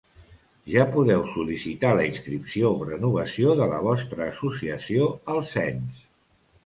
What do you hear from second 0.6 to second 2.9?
Ja podeu sol·licitar la inscripció o